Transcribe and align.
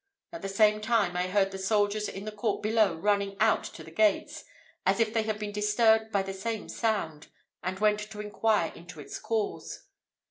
At 0.33 0.41
the 0.41 0.49
same 0.49 0.81
time, 0.81 1.15
I 1.15 1.27
heard 1.27 1.51
the 1.51 1.59
soldiers 1.59 2.09
in 2.09 2.25
the 2.25 2.31
court 2.31 2.63
below 2.63 2.95
running 2.95 3.37
out 3.39 3.63
to 3.65 3.83
the 3.83 3.91
gates, 3.91 4.43
as 4.83 4.99
if 4.99 5.13
they 5.13 5.21
had 5.21 5.37
been 5.37 5.51
disturbed 5.51 6.11
by 6.11 6.23
the 6.23 6.33
same 6.33 6.69
sound, 6.69 7.27
and 7.61 7.77
went 7.77 7.99
to 8.09 8.19
inquire 8.19 8.71
into 8.73 8.99
its 8.99 9.19
cause. 9.19 9.83